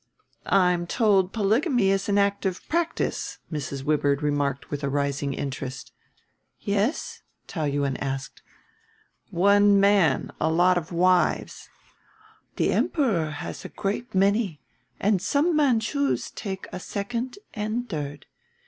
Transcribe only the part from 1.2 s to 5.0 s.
polygamy is an active practice," Mrs. Wibird remarked with a